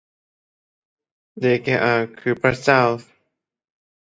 [1.39, 2.81] เดเกอาคือบร๊ะเจ้า